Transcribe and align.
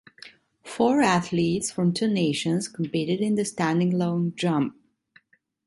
Four 0.63 1.03
athletes 1.03 1.69
from 1.69 1.93
two 1.93 2.07
nations 2.07 2.67
competed 2.67 3.19
in 3.21 3.35
the 3.35 3.45
standing 3.45 3.91
long 3.99 4.33
jump. 4.35 4.75